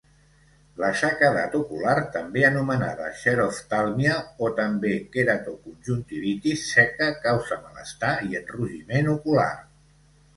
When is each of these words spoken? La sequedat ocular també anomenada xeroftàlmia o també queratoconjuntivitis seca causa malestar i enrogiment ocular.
La 0.83 0.87
sequedat 0.99 1.55
ocular 1.57 1.91
també 2.13 2.45
anomenada 2.47 3.09
xeroftàlmia 3.23 4.15
o 4.47 4.49
també 4.59 4.93
queratoconjuntivitis 5.17 6.65
seca 6.71 7.11
causa 7.27 7.59
malestar 7.67 8.13
i 8.31 8.39
enrogiment 8.41 9.13
ocular. 9.13 9.51